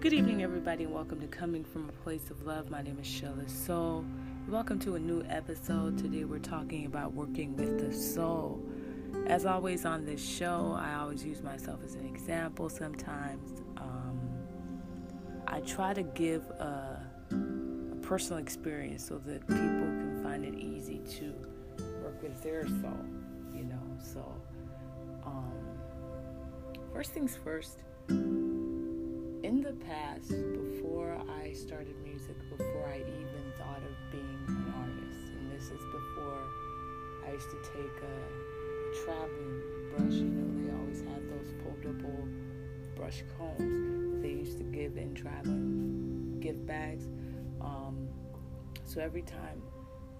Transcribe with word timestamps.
Good 0.00 0.14
evening, 0.14 0.42
everybody, 0.42 0.84
and 0.84 0.94
welcome 0.94 1.20
to 1.20 1.26
Coming 1.26 1.62
from 1.62 1.90
a 1.90 1.92
Place 1.92 2.30
of 2.30 2.46
Love. 2.46 2.70
My 2.70 2.80
name 2.80 2.98
is 2.98 3.06
Shella 3.06 3.46
Soul. 3.50 4.02
Welcome 4.48 4.78
to 4.78 4.94
a 4.94 4.98
new 4.98 5.22
episode. 5.28 5.98
Today, 5.98 6.24
we're 6.24 6.38
talking 6.38 6.86
about 6.86 7.12
working 7.12 7.54
with 7.54 7.78
the 7.78 7.94
soul. 7.94 8.62
As 9.26 9.44
always 9.44 9.84
on 9.84 10.06
this 10.06 10.26
show, 10.26 10.74
I 10.80 10.94
always 10.94 11.22
use 11.22 11.42
myself 11.42 11.80
as 11.84 11.96
an 11.96 12.06
example. 12.06 12.70
Sometimes 12.70 13.60
um, 13.76 14.18
I 15.46 15.60
try 15.60 15.92
to 15.92 16.02
give 16.02 16.48
a, 16.48 17.06
a 17.30 17.96
personal 17.96 18.38
experience 18.38 19.06
so 19.06 19.18
that 19.18 19.46
people 19.46 19.58
can 19.58 20.20
find 20.22 20.46
it 20.46 20.54
easy 20.54 21.02
to 21.18 21.34
work 22.02 22.22
with 22.22 22.42
their 22.42 22.66
soul, 22.66 23.04
you 23.54 23.64
know. 23.64 23.98
So, 24.02 24.34
um, 25.26 25.52
first 26.90 27.12
things 27.12 27.36
first 27.44 27.80
in 29.50 29.62
the 29.62 29.72
past, 29.84 30.28
before 30.28 31.20
I 31.42 31.52
started 31.52 31.96
music, 32.04 32.36
before 32.56 32.86
I 32.86 32.98
even 32.98 33.52
thought 33.58 33.82
of 33.82 34.12
being 34.12 34.38
an 34.46 34.72
artist, 34.78 35.32
and 35.34 35.50
this 35.50 35.64
is 35.64 35.82
before 35.90 36.38
I 37.26 37.32
used 37.32 37.50
to 37.50 37.56
take 37.74 37.96
a, 38.00 39.04
traveling 39.04 39.62
brush, 39.90 40.14
you 40.14 40.30
know, 40.30 40.66
they 40.66 40.72
always 40.76 41.00
had 41.00 41.28
those 41.30 41.52
foldable 41.62 42.28
brush 42.96 43.22
combs 43.38 44.22
they 44.22 44.30
used 44.30 44.58
to 44.58 44.64
give 44.64 44.96
in 44.96 45.14
traveling 45.14 46.38
gift 46.40 46.64
bags. 46.66 47.06
Um, 47.60 48.08
so 48.84 49.00
every 49.00 49.22
time 49.22 49.62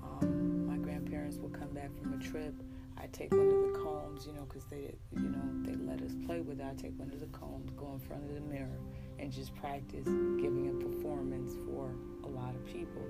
um, 0.03 0.67
my 0.67 0.77
grandparents 0.77 1.37
would 1.39 1.53
come 1.53 1.71
back 1.71 1.91
from 2.01 2.15
a 2.15 2.19
trip, 2.19 2.55
I 2.97 3.07
take 3.13 3.33
one 3.33 3.49
of 3.49 3.73
the 3.73 3.79
combs, 3.83 4.27
you 4.27 4.33
know, 4.35 4.45
because 4.49 4.65
they, 4.65 4.95
you 5.13 5.29
know, 5.29 5.43
they 5.65 5.75
let 5.75 6.03
us 6.03 6.15
play 6.27 6.41
with 6.41 6.61
it. 6.61 6.67
I 6.69 6.75
take 6.75 6.99
one 6.99 7.11
of 7.11 7.21
the 7.21 7.27
combs, 7.27 7.71
go 7.73 7.93
in 7.93 7.99
front 7.99 8.25
of 8.25 8.35
the 8.35 8.41
mirror, 8.41 8.79
and 9.21 9.31
just 9.31 9.55
practice 9.57 10.05
giving 10.05 10.71
a 10.71 10.85
performance 10.85 11.55
for 11.67 11.93
a 12.25 12.29
lot 12.29 12.55
of 12.55 12.65
people. 12.67 13.03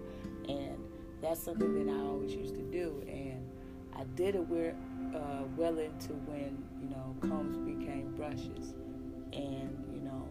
And 0.48 0.76
that's 1.22 1.42
something 1.42 1.86
that 1.86 1.92
I 1.92 1.98
always 2.00 2.34
used 2.34 2.54
to 2.54 2.62
do. 2.62 3.02
And 3.06 3.48
I 3.94 4.04
did 4.16 4.34
it 4.34 4.46
where, 4.48 4.74
uh, 5.14 5.44
well 5.56 5.78
into 5.78 6.14
when, 6.26 6.62
you 6.80 6.88
know, 6.88 7.16
combs 7.20 7.58
became 7.58 8.14
brushes. 8.16 8.74
And, 9.32 9.84
you 9.92 10.00
know, 10.00 10.28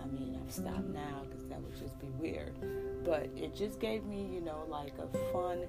I 0.00 0.06
mean, 0.06 0.40
I've 0.42 0.52
stopped 0.52 0.88
now 0.88 1.24
because 1.28 1.46
that 1.46 1.60
would 1.60 1.78
just 1.78 1.98
be 1.98 2.08
weird. 2.18 2.54
But 3.04 3.28
it 3.36 3.54
just 3.54 3.80
gave 3.80 4.04
me, 4.04 4.26
you 4.32 4.40
know, 4.40 4.64
like 4.68 4.94
a 4.98 5.08
fun 5.32 5.64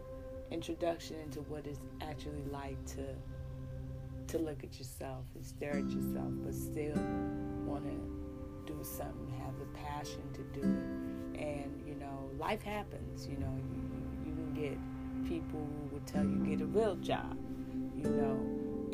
introduction 0.51 1.17
into 1.21 1.39
what 1.41 1.65
it's 1.65 1.79
actually 2.01 2.43
like 2.51 2.83
to 2.85 3.03
to 4.25 4.37
look 4.37 4.63
at 4.63 4.77
yourself 4.79 5.25
and 5.35 5.45
stare 5.45 5.75
at 5.75 5.89
yourself, 5.89 6.31
but 6.43 6.53
still 6.53 6.95
want 7.65 7.83
to 7.85 8.22
do 8.65 8.77
something, 8.83 9.33
have 9.43 9.57
the 9.59 9.65
passion 9.77 10.21
to 10.33 10.41
do 10.59 10.61
it. 10.61 11.41
And, 11.41 11.83
you 11.85 11.95
know, 11.95 12.29
life 12.39 12.61
happens, 12.61 13.27
you 13.27 13.37
know, 13.37 13.53
you, 13.57 14.29
you 14.29 14.33
can 14.33 14.53
get 14.53 14.77
people 15.27 15.59
who 15.59 15.95
would 15.95 16.05
tell 16.05 16.23
you 16.23 16.37
get 16.45 16.61
a 16.61 16.65
real 16.65 16.95
job, 16.95 17.37
you 17.95 18.09
know, 18.09 18.39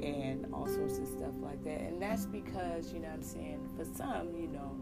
and 0.02 0.47
all 0.53 0.67
sorts 0.67 0.97
of 0.97 1.08
stuff 1.08 1.34
like 1.42 1.64
that. 1.64 1.81
And 1.81 2.02
that's 2.02 2.25
because, 2.25 2.94
you 2.94 3.00
know 3.00 3.09
I'm 3.09 3.23
saying, 3.23 3.70
for 3.75 3.86
some, 3.86 4.36
you 4.36 4.47
know, 4.47 4.75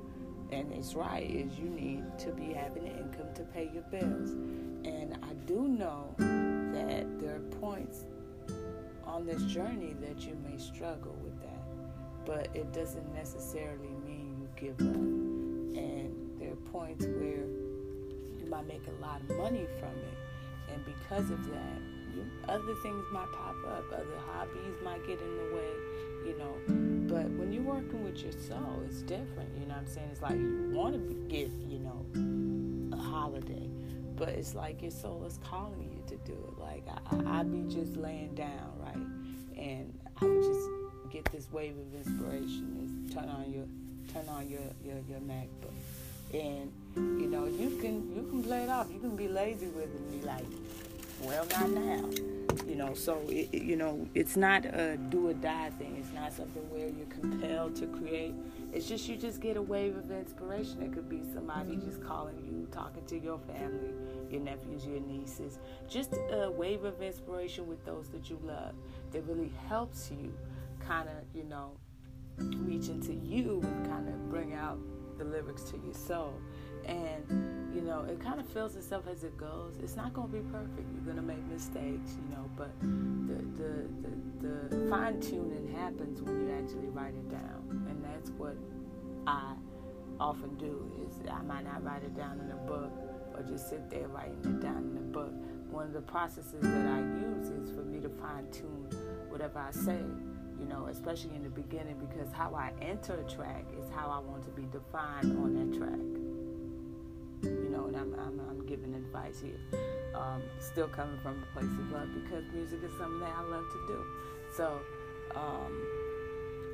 and 0.51 0.71
it's 0.71 0.93
right, 0.93 1.29
is 1.29 1.57
you 1.59 1.69
need 1.69 2.03
to 2.19 2.31
be 2.31 2.53
having 2.53 2.87
an 2.87 2.97
income 2.97 3.33
to 3.35 3.43
pay 3.43 3.69
your 3.73 3.83
bills. 3.83 4.31
And 4.85 5.17
I 5.23 5.33
do 5.45 5.67
know 5.67 6.13
that 6.17 7.19
there 7.19 7.35
are 7.35 7.57
points 7.59 8.05
on 9.03 9.25
this 9.25 9.41
journey 9.43 9.95
that 10.01 10.21
you 10.21 10.37
may 10.49 10.57
struggle 10.57 11.15
with 11.23 11.39
that, 11.41 12.25
but 12.25 12.49
it 12.55 12.71
doesn't 12.71 13.13
necessarily 13.13 13.89
give 14.59 14.79
up. 14.81 14.95
And 14.95 16.13
there 16.39 16.51
are 16.51 16.71
points 16.71 17.05
where 17.05 17.45
you 18.39 18.47
might 18.49 18.67
make 18.67 18.81
a 18.87 19.01
lot 19.01 19.21
of 19.21 19.37
money 19.37 19.67
from 19.79 19.89
it. 19.89 20.73
And 20.73 20.83
because 20.85 21.29
of 21.29 21.45
that, 21.49 21.79
you, 22.15 22.25
other 22.49 22.75
things 22.83 23.05
might 23.11 23.31
pop 23.31 23.55
up, 23.67 23.85
other 23.93 24.05
hobbies 24.31 24.75
might 24.83 25.05
get 25.05 25.21
in 25.21 25.37
the 25.37 25.55
way, 25.55 25.71
you 26.25 26.37
know. 26.37 26.53
But 27.07 27.29
when 27.31 27.53
you're 27.53 27.63
working 27.63 28.03
with 28.03 28.17
your 28.21 28.33
soul, 28.33 28.81
it's 28.85 29.01
different. 29.03 29.49
You 29.57 29.65
know 29.67 29.75
what 29.75 29.83
I'm 29.83 29.87
saying? 29.87 30.09
It's 30.11 30.21
like 30.21 30.35
you 30.35 30.71
want 30.73 30.95
to 30.95 31.13
get, 31.29 31.49
you 31.67 31.79
know, 31.79 32.97
a 32.97 32.99
holiday, 32.99 33.69
but 34.15 34.29
it's 34.29 34.55
like 34.55 34.81
your 34.81 34.91
soul 34.91 35.23
is 35.25 35.39
calling 35.43 35.89
you 35.93 36.03
to 36.07 36.17
do 36.25 36.33
it. 36.33 36.59
Like 36.59 36.83
I, 36.87 37.39
I'd 37.39 37.51
be 37.51 37.73
just 37.73 37.95
laying 37.95 38.33
down, 38.35 38.73
right? 38.79 39.57
And 39.57 39.97
I 40.21 40.25
would 40.25 40.43
just 40.43 40.67
get 41.11 41.25
this 41.31 41.47
wave 41.51 41.75
of 41.77 41.93
inspiration. 41.95 42.75
and 42.79 43.11
turn 43.13 43.29
on 43.29 43.51
your 43.51 43.65
turn 44.13 44.27
on 44.29 44.49
your, 44.49 44.61
your, 44.83 44.97
your 45.09 45.19
MacBook. 45.19 45.73
And, 46.33 46.71
you 46.95 47.27
know, 47.27 47.45
you 47.45 47.77
can 47.77 48.13
you 48.15 48.27
can 48.29 48.43
play 48.43 48.63
it 48.63 48.69
off. 48.69 48.87
You 48.91 48.99
can 48.99 49.15
be 49.15 49.27
lazy 49.27 49.67
with 49.67 49.85
it 49.85 49.99
and 49.99 50.21
be 50.21 50.27
like, 50.27 50.45
well, 51.21 51.45
not 51.51 51.69
now. 51.69 52.09
You 52.67 52.75
know, 52.75 52.93
so, 52.93 53.21
it, 53.29 53.53
you 53.53 53.75
know, 53.75 54.07
it's 54.13 54.35
not 54.35 54.65
a 54.65 54.97
do 55.09 55.29
or 55.29 55.33
die 55.33 55.69
thing. 55.71 55.95
It's 55.99 56.11
not 56.13 56.33
something 56.33 56.63
where 56.69 56.89
you're 56.89 57.07
compelled 57.07 57.75
to 57.77 57.87
create. 57.87 58.33
It's 58.73 58.87
just 58.87 59.07
you 59.07 59.15
just 59.15 59.39
get 59.39 59.57
a 59.57 59.61
wave 59.61 59.95
of 59.95 60.11
inspiration. 60.11 60.81
It 60.81 60.93
could 60.93 61.07
be 61.09 61.21
somebody 61.33 61.77
just 61.77 62.03
calling 62.03 62.37
you, 62.45 62.67
talking 62.71 63.05
to 63.05 63.17
your 63.17 63.39
family, 63.39 63.93
your 64.29 64.41
nephews, 64.41 64.85
your 64.85 64.99
nieces. 64.99 65.59
Just 65.87 66.13
a 66.31 66.51
wave 66.51 66.83
of 66.83 67.01
inspiration 67.01 67.67
with 67.67 67.83
those 67.85 68.09
that 68.09 68.29
you 68.29 68.39
love 68.43 68.73
that 69.11 69.21
really 69.21 69.51
helps 69.67 70.11
you 70.11 70.33
kind 70.85 71.07
of, 71.07 71.15
you 71.33 71.43
know, 71.45 71.71
reach 72.37 72.89
into 72.89 73.13
you 73.13 73.61
and 73.63 73.87
kind 73.87 74.07
of 74.07 74.29
bring 74.29 74.53
out 74.53 74.79
the 75.17 75.23
lyrics 75.23 75.63
to 75.63 75.77
your 75.83 75.93
soul. 75.93 76.33
And, 76.85 77.75
you 77.75 77.81
know, 77.81 78.05
it 78.09 78.21
kind 78.21 78.39
of 78.39 78.47
feels 78.47 78.75
itself 78.75 79.05
as 79.11 79.23
it 79.23 79.35
goes. 79.37 79.75
It's 79.83 79.95
not 79.95 80.13
going 80.13 80.29
to 80.29 80.33
be 80.37 80.49
perfect. 80.51 80.87
You're 80.93 81.03
going 81.03 81.17
to 81.17 81.21
make 81.21 81.43
mistakes, 81.47 82.15
you 82.15 82.35
know, 82.35 82.49
but 82.55 82.71
the, 82.79 83.61
the, 83.61 84.47
the, 84.47 84.77
the 84.77 84.89
fine 84.89 85.19
tuning 85.19 85.73
happens 85.75 86.21
when 86.21 86.47
you 86.47 86.53
actually 86.53 86.87
write 86.87 87.13
it 87.13 87.29
down. 87.29 87.85
And 87.89 88.03
that's 88.05 88.29
what 88.31 88.55
I 89.25 89.53
often 90.19 90.55
do 90.55 90.89
is 91.05 91.15
I 91.29 91.41
might 91.41 91.65
not 91.65 91.83
write 91.83 92.03
it 92.03 92.15
down 92.15 92.39
in 92.39 92.51
a 92.51 92.55
book 92.55 92.91
or 93.35 93.43
just 93.43 93.69
sit 93.69 93.89
there 93.89 94.07
writing 94.07 94.39
it 94.45 94.61
down 94.61 94.89
in 94.91 94.97
a 94.97 95.07
book. 95.11 95.33
One 95.69 95.87
of 95.87 95.93
the 95.93 96.01
processes 96.01 96.61
that 96.61 96.87
I 96.87 96.99
use 96.99 97.49
is 97.49 97.69
for 97.75 97.83
me 97.83 97.99
to 97.99 98.09
fine 98.09 98.49
tune 98.51 98.87
whatever 99.29 99.59
I 99.59 99.71
say 99.71 99.99
you 100.59 100.65
know, 100.65 100.87
especially 100.87 101.35
in 101.35 101.43
the 101.43 101.49
beginning, 101.49 101.97
because 101.99 102.31
how 102.31 102.53
I 102.55 102.71
enter 102.81 103.13
a 103.13 103.29
track 103.29 103.65
is 103.79 103.89
how 103.93 104.09
I 104.09 104.19
want 104.19 104.43
to 104.43 104.49
be 104.49 104.63
defined 104.71 105.37
on 105.37 105.53
that 105.55 105.77
track. 105.77 105.99
You 107.43 107.69
know, 107.69 107.85
and 107.85 107.95
I'm, 107.95 108.13
I'm, 108.15 108.39
I'm 108.49 108.65
giving 108.65 108.95
advice 108.95 109.39
here. 109.39 109.59
Um, 110.15 110.41
still 110.59 110.87
coming 110.87 111.19
from 111.21 111.43
a 111.43 111.53
place 111.53 111.71
of 111.71 111.91
love 111.91 112.09
because 112.23 112.43
music 112.53 112.79
is 112.83 112.91
something 112.97 113.19
that 113.19 113.33
I 113.37 113.41
love 113.43 113.63
to 113.63 113.87
do. 113.87 114.05
So, 114.55 114.81
um, 115.35 115.85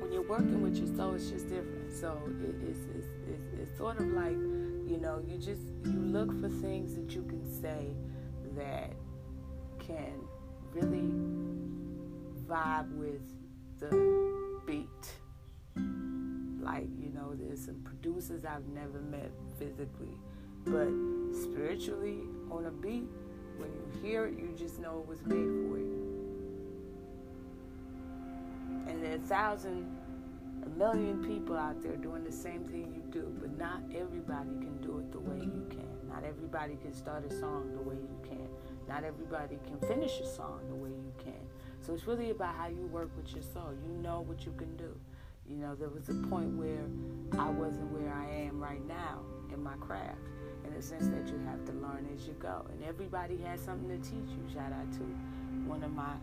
when 0.00 0.12
you're 0.12 0.22
working 0.22 0.62
with 0.62 0.76
your 0.76 0.88
soul, 0.96 1.14
it's 1.14 1.28
just 1.28 1.48
different. 1.48 1.92
So, 1.92 2.18
it, 2.42 2.54
it's, 2.68 2.80
it's, 2.96 3.06
it's, 3.28 3.60
it's 3.60 3.78
sort 3.78 3.98
of 4.00 4.06
like, 4.08 4.32
you 4.32 4.98
know, 5.00 5.22
you 5.26 5.36
just 5.36 5.62
you 5.84 5.98
look 6.00 6.30
for 6.40 6.48
things 6.48 6.94
that 6.94 7.14
you 7.14 7.22
can 7.24 7.44
say 7.60 7.88
that 8.56 8.92
can 9.78 10.14
really 10.72 11.12
vibe 12.48 12.90
with 12.96 13.20
the 13.90 14.60
beat. 14.66 14.88
Like, 16.62 16.88
you 16.98 17.10
know, 17.14 17.34
there's 17.34 17.64
some 17.64 17.80
producers 17.84 18.44
I've 18.44 18.66
never 18.68 19.00
met 19.00 19.30
physically, 19.58 20.16
but 20.64 20.88
spiritually 21.34 22.20
on 22.50 22.66
a 22.66 22.70
beat, 22.70 23.08
when 23.58 23.70
you 23.72 24.00
hear 24.02 24.26
it, 24.26 24.34
you 24.38 24.54
just 24.56 24.80
know 24.80 25.00
it 25.00 25.06
was 25.08 25.20
made 25.22 25.36
for 25.36 25.78
you. 25.78 26.04
And 28.88 29.02
there 29.02 29.12
are 29.12 29.16
a 29.16 29.18
thousand, 29.18 29.96
a 30.64 30.68
million 30.70 31.22
people 31.24 31.56
out 31.56 31.82
there 31.82 31.96
doing 31.96 32.24
the 32.24 32.32
same 32.32 32.64
thing 32.64 32.92
you 32.94 33.02
do, 33.10 33.32
but 33.40 33.56
not 33.56 33.80
everybody 33.94 34.50
can 34.60 34.78
do 34.80 34.98
it 34.98 35.12
the 35.12 35.20
way 35.20 35.38
you 35.38 35.66
can. 35.70 36.08
Not 36.08 36.24
everybody 36.24 36.76
can 36.82 36.94
start 36.94 37.24
a 37.30 37.34
song 37.38 37.72
the 37.72 37.82
way 37.82 37.96
you 37.96 38.18
can. 38.22 38.48
Not 38.88 39.04
everybody 39.04 39.58
can 39.66 39.78
finish 39.88 40.20
a 40.20 40.26
song 40.26 40.60
the 40.68 40.74
way 40.74 40.90
you 40.90 41.12
can. 41.18 41.46
So 41.84 41.92
it's 41.92 42.06
really 42.06 42.30
about 42.30 42.54
how 42.54 42.68
you 42.68 42.86
work 42.86 43.10
with 43.14 43.30
your 43.34 43.42
soul. 43.42 43.74
You 43.82 43.92
know 44.02 44.24
what 44.26 44.46
you 44.46 44.52
can 44.56 44.74
do. 44.76 44.96
You 45.46 45.56
know, 45.56 45.74
there 45.74 45.90
was 45.90 46.08
a 46.08 46.14
point 46.14 46.56
where 46.56 46.86
I 47.38 47.50
wasn't 47.50 47.92
where 47.92 48.10
I 48.10 48.24
am 48.46 48.58
right 48.58 48.84
now 48.88 49.20
in 49.52 49.62
my 49.62 49.74
craft, 49.74 50.16
in 50.64 50.72
the 50.72 50.80
sense 50.80 51.08
that 51.08 51.28
you 51.28 51.38
have 51.46 51.62
to 51.66 51.72
learn 51.72 52.08
as 52.14 52.26
you 52.26 52.32
go. 52.34 52.64
And 52.70 52.82
everybody 52.82 53.36
has 53.44 53.60
something 53.60 53.88
to 53.88 53.98
teach 53.98 54.30
you. 54.30 54.54
Shout 54.54 54.72
out 54.72 54.90
to 54.92 55.00
one 55.68 55.82
of 55.82 55.92
my 55.92 56.14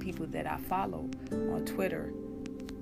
people 0.00 0.26
that 0.26 0.46
I 0.48 0.56
follow 0.56 1.08
on 1.30 1.64
Twitter, 1.64 2.12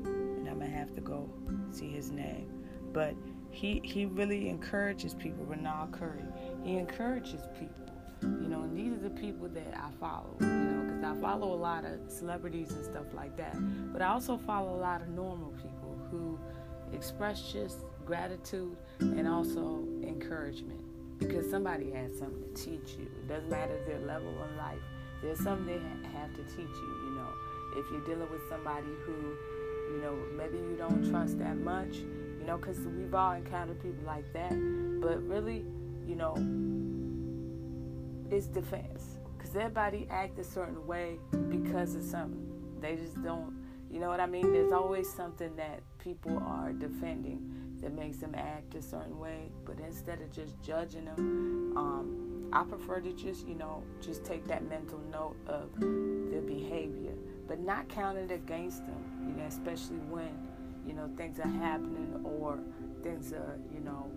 and 0.05 0.49
I'm 0.49 0.61
gonna 0.61 0.71
have 0.71 0.95
to 0.95 1.03
go 1.03 1.29
see 1.71 1.91
his 1.91 2.11
name. 2.11 2.49
But 2.95 3.15
he 3.51 3.83
he 3.85 4.07
really 4.07 4.49
encourages 4.49 5.13
people. 5.13 5.45
Renal 5.45 5.89
Curry. 5.89 6.25
He 6.65 6.79
encourages 6.79 7.43
people. 7.59 7.77
You 8.23 8.49
know, 8.49 8.63
and 8.63 8.75
these 8.75 8.93
are 8.93 9.09
the 9.09 9.21
people 9.21 9.49
that 9.49 9.77
I 9.77 9.91
follow. 10.01 10.37
You 10.41 10.47
know 10.47 10.82
I 11.05 11.15
follow 11.21 11.53
a 11.53 11.57
lot 11.57 11.85
of 11.85 11.99
celebrities 12.09 12.71
and 12.73 12.85
stuff 12.85 13.07
like 13.15 13.37
that, 13.37 13.57
but 13.93 14.03
I 14.03 14.09
also 14.09 14.37
follow 14.37 14.75
a 14.75 14.81
lot 14.81 15.03
of 15.03 15.09
normal 15.09 15.53
people 15.53 15.99
who 16.11 16.39
express 16.93 17.53
just 17.53 17.79
gratitude 18.05 18.77
and 19.01 19.27
also 19.27 19.85
encouragement 20.03 20.81
because 21.19 21.49
somebody 21.49 21.91
has 21.91 22.19
something 22.19 22.43
to 22.43 22.63
teach 22.63 22.97
you. 22.99 23.05
It 23.05 23.29
doesn't 23.29 23.51
matter 23.51 23.79
their 23.87 24.01
level 24.01 24.29
in 24.29 24.57
life. 24.57 24.83
There's 25.23 25.39
something 25.39 25.67
they 25.67 26.09
have 26.19 26.35
to 26.35 26.43
teach 26.45 26.57
you. 26.59 26.97
You 27.05 27.15
know, 27.17 27.29
if 27.77 27.87
you're 27.91 28.05
dealing 28.05 28.31
with 28.31 28.43
somebody 28.49 28.89
who, 29.07 29.13
you 29.95 30.03
know, 30.03 30.17
maybe 30.37 30.57
you 30.59 30.77
don't 30.77 31.09
trust 31.11 31.39
that 31.39 31.57
much, 31.57 31.95
you 31.97 32.45
know, 32.47 32.59
because 32.59 32.79
we've 32.79 33.15
all 33.15 33.33
encountered 33.33 33.81
people 33.81 34.05
like 34.05 34.31
that. 34.33 34.51
But 35.01 35.23
really, 35.29 35.65
you 36.07 36.17
know, 36.17 36.35
it's 38.35 38.47
defense 38.47 39.19
because 39.43 39.57
everybody 39.57 40.07
act 40.09 40.39
a 40.39 40.45
certain 40.45 40.87
way 40.87 41.19
because 41.49 41.97
of 41.97 42.03
something. 42.03 42.47
They 42.81 42.95
just 42.97 43.21
don't, 43.23 43.53
you 43.91 43.99
know 43.99 44.09
what 44.09 44.21
I 44.21 44.27
mean? 44.27 44.53
There's 44.53 44.73
always 44.73 45.13
something 45.13 45.55
that 45.57 45.81
people 45.99 46.39
are 46.47 46.73
defending 46.73 47.77
that 47.81 47.93
makes 47.93 48.19
them 48.19 48.35
act 48.37 48.75
a 48.77 48.83
certain 48.83 49.19
way. 49.19 49.51
But 49.65 49.81
instead 49.81 50.21
of 50.21 50.31
just 50.31 50.61
judging 50.63 51.07
them, 51.07 51.73
um, 51.77 52.49
I 52.53 52.63
prefer 52.63 53.01
to 53.01 53.13
just, 53.13 53.49
you 53.49 53.55
know, 53.55 53.83
just 54.01 54.25
take 54.25 54.47
that 54.47 54.69
mental 54.69 55.01
note 55.11 55.37
of 55.49 55.71
their 56.31 56.43
behavior, 56.43 57.15
but 57.49 57.59
not 57.59 57.89
count 57.89 58.19
it 58.19 58.31
against 58.31 58.87
them, 58.87 59.05
you 59.27 59.35
know, 59.35 59.47
especially 59.47 59.99
when, 60.09 60.31
you 60.87 60.93
know, 60.93 61.11
things 61.17 61.41
are 61.41 61.49
happening 61.49 62.21
or 62.25 62.61
things 63.03 63.33
are, 63.33 63.59
you 63.75 63.81
know, 63.81 64.09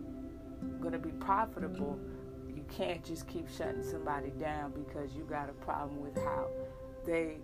going 0.79 0.93
to 0.93 0.99
be 0.99 1.11
profitable. 1.11 1.99
You 2.65 2.75
can't 2.75 3.03
just 3.03 3.27
keep 3.27 3.47
shutting 3.49 3.83
somebody 3.83 4.31
down 4.31 4.71
because 4.71 5.13
you 5.15 5.23
got 5.23 5.49
a 5.49 5.53
problem 5.53 6.01
with 6.01 6.17
how 6.17 6.47
they 7.05 7.37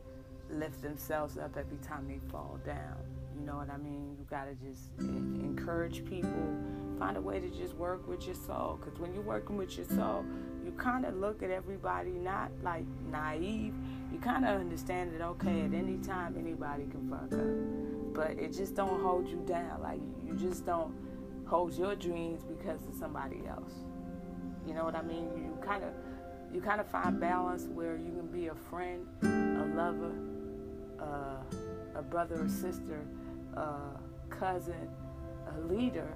lift 0.50 0.82
themselves 0.82 1.38
up 1.38 1.56
every 1.58 1.78
time 1.78 2.08
they 2.08 2.20
fall 2.32 2.60
down. 2.66 2.98
You 3.38 3.46
know 3.46 3.56
what 3.56 3.70
I 3.70 3.78
mean? 3.78 4.16
You 4.18 4.26
got 4.30 4.46
to 4.46 4.56
just 4.56 4.90
encourage 5.00 6.06
people. 6.06 6.58
Find 7.00 7.18
a 7.18 7.22
way 7.22 7.40
to 7.40 7.50
just 7.50 7.76
work 7.76 8.08
with 8.08 8.26
your 8.26 8.36
soul. 8.36 8.80
Because 8.80 9.00
when 9.00 9.14
you're 9.14 9.24
working 9.24 9.58
with 9.58 9.78
your 9.78 9.86
soul, 9.86 10.26
you 10.66 10.72
kind 10.72 11.06
of 11.06 11.16
look 11.16 11.44
at 11.44 11.52
everybody 11.52 12.12
not 12.12 12.52
like 12.64 12.86
naive. 13.12 13.74
You 14.12 14.20
kind 14.20 14.46
of 14.46 14.60
understand 14.60 15.14
that, 15.14 15.22
okay, 15.24 15.62
at 15.62 15.74
any 15.74 15.98
time, 15.98 16.36
anybody 16.38 16.86
can 16.90 17.10
fuck 17.10 17.32
up. 17.34 18.14
But 18.14 18.44
it 18.44 18.54
just 18.54 18.76
don't 18.76 19.02
hold 19.02 19.28
you 19.28 19.42
down. 19.48 19.82
Like, 19.82 20.02
you 20.26 20.36
just 20.36 20.66
don't 20.66 20.94
hold 21.46 21.74
your 21.74 21.96
dreams 21.96 22.44
because 22.44 22.86
of 22.88 22.96
somebody 22.96 23.44
else. 23.48 23.74
You 24.72 24.78
know 24.78 24.86
what 24.86 24.96
I 24.96 25.02
mean? 25.02 25.28
You 25.36 25.58
kind 25.62 25.84
of 25.84 25.90
you 26.54 26.62
kind 26.62 26.80
of 26.80 26.88
find 26.88 27.20
balance 27.20 27.68
where 27.74 27.98
you 27.98 28.14
can 28.14 28.28
be 28.28 28.48
a 28.48 28.56
friend, 28.56 29.06
a 29.22 29.66
lover, 29.76 30.14
uh, 30.98 32.00
a 32.00 32.02
brother 32.02 32.46
or 32.46 32.48
sister, 32.48 33.02
a 33.54 34.00
cousin, 34.30 34.88
a 35.54 35.60
leader 35.74 36.08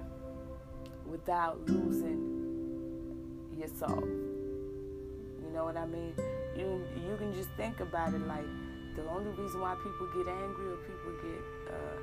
without 1.04 1.58
losing 1.68 3.36
yourself. 3.60 4.04
You 4.04 5.50
know 5.52 5.66
what 5.66 5.76
I 5.76 5.84
mean? 5.84 6.14
You 6.56 6.82
you 7.06 7.14
can 7.18 7.34
just 7.34 7.50
think 7.58 7.80
about 7.80 8.14
it 8.14 8.26
like 8.26 8.46
the 8.96 9.06
only 9.10 9.32
reason 9.32 9.60
why 9.60 9.74
people 9.84 10.06
get 10.16 10.32
angry 10.32 10.72
or 10.72 10.78
people 10.78 11.12
get 11.20 11.42
uh, 11.74 11.98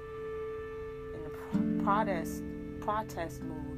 in 1.18 1.26
a 1.26 1.84
protest 1.84 2.44
protest 2.80 3.42
mood 3.42 3.73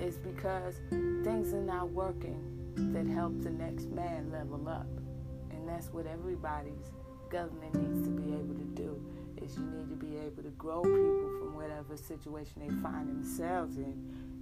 is 0.00 0.16
because 0.16 0.76
things 1.24 1.52
are 1.52 1.62
not 1.62 1.90
working 1.90 2.40
that 2.92 3.06
help 3.06 3.40
the 3.42 3.50
next 3.50 3.90
man 3.90 4.30
level 4.32 4.68
up, 4.68 4.86
and 5.50 5.68
that's 5.68 5.88
what 5.88 6.06
everybody's 6.06 6.90
government 7.28 7.74
needs 7.74 8.06
to 8.06 8.10
be 8.10 8.32
able 8.32 8.54
to 8.54 8.64
do 8.74 9.00
is 9.40 9.56
you 9.56 9.64
need 9.64 9.88
to 9.88 9.94
be 9.94 10.16
able 10.16 10.42
to 10.42 10.50
grow 10.50 10.82
people 10.82 11.30
from 11.38 11.54
whatever 11.54 11.96
situation 11.96 12.54
they 12.56 12.74
find 12.82 13.08
themselves 13.08 13.76
in 13.76 13.94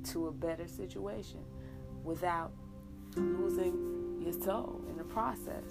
to 0.05 0.29
a 0.29 0.33
better 0.33 0.67
situation 0.67 1.41
without 2.03 2.51
losing 3.17 4.19
your 4.23 4.33
soul 4.33 4.81
in 4.89 4.97
the 4.97 5.05
process. 5.05 5.65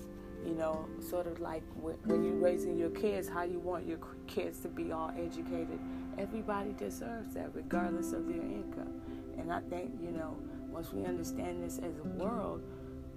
You 0.45 0.53
know, 0.53 0.87
sort 0.99 1.27
of 1.27 1.39
like 1.39 1.63
when 1.81 2.23
you're 2.23 2.35
raising 2.35 2.77
your 2.77 2.91
kids, 2.91 3.27
how 3.27 3.43
you 3.43 3.59
want 3.59 3.87
your 3.87 3.97
kids 4.27 4.59
to 4.59 4.67
be 4.67 4.91
all 4.91 5.11
educated. 5.17 5.79
Everybody 6.17 6.73
deserves 6.73 7.33
that, 7.33 7.49
regardless 7.53 8.13
of 8.13 8.27
their 8.27 8.41
income. 8.41 9.01
And 9.47 9.55
I 9.55 9.61
think, 9.69 9.91
you 10.03 10.11
know, 10.11 10.35
once 10.69 10.91
we 10.91 11.05
understand 11.05 11.63
this 11.63 11.77
as 11.77 11.99
a 11.99 12.03
world, 12.21 12.61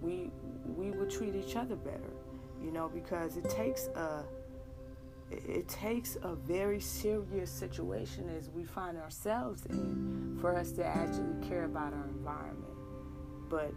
we 0.01 0.31
we 0.77 0.93
will 0.93 1.11
treat 1.11 1.35
each 1.35 1.57
other 1.57 1.75
better. 1.75 2.13
You 2.63 2.71
know, 2.71 2.89
because 2.89 3.37
it 3.37 3.51
takes 3.51 3.89
a 3.97 4.23
it 5.33 5.67
takes 5.69 6.17
a 6.23 6.37
very 6.37 6.79
serious 6.79 7.51
situation 7.51 8.31
as 8.39 8.49
we 8.49 8.63
find 8.63 8.97
ourselves 8.97 9.67
in 9.67 10.39
for 10.41 10.55
us 10.57 10.71
to 10.73 10.87
actually 10.87 11.49
care 11.49 11.65
about 11.65 11.93
our 11.95 12.07
environment. 12.07 12.75
But, 13.49 13.73